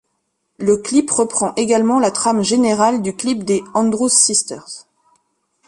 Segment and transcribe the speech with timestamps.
[0.57, 4.87] Le clip reprend également la trame générale du clip des Andrew Sisters.